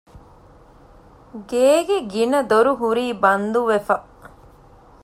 [1.51, 3.95] ގޭގެ ގިނަ ދޮރު ހުރީ ބަންދުވެފަ